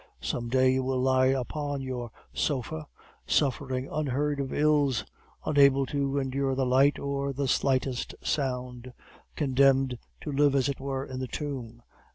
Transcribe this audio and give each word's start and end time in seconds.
Some 0.19 0.49
day 0.49 0.71
you 0.71 0.81
will 0.83 0.99
lie 0.99 1.27
upon 1.27 1.83
your 1.83 2.09
sofa 2.33 2.87
suffering 3.27 3.87
unheard 3.91 4.39
of 4.39 4.51
ills, 4.51 5.05
unable 5.45 5.85
to 5.85 6.17
endure 6.17 6.55
the 6.55 6.65
light 6.65 6.97
or 6.97 7.33
the 7.33 7.47
slightest 7.47 8.15
sound, 8.19 8.93
condemned 9.35 9.99
to 10.21 10.31
live 10.31 10.55
as 10.55 10.69
it 10.69 10.79
were 10.79 11.05
in 11.05 11.19
the 11.19 11.27
tomb. 11.27 11.83